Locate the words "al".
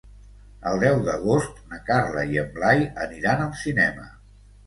3.45-3.53